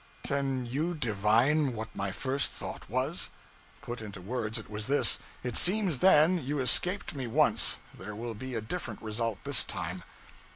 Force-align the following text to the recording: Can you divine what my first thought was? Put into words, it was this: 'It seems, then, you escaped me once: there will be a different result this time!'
Can 0.23 0.65
you 0.65 0.95
divine 0.95 1.73
what 1.75 1.95
my 1.95 2.11
first 2.11 2.49
thought 2.51 2.89
was? 2.89 3.29
Put 3.83 4.01
into 4.01 4.19
words, 4.19 4.57
it 4.57 4.67
was 4.67 4.87
this: 4.87 5.19
'It 5.43 5.55
seems, 5.55 5.99
then, 5.99 6.43
you 6.43 6.57
escaped 6.57 7.13
me 7.13 7.27
once: 7.27 7.77
there 7.95 8.15
will 8.15 8.33
be 8.33 8.55
a 8.55 8.61
different 8.61 9.03
result 9.03 9.37
this 9.43 9.63
time!' 9.63 10.01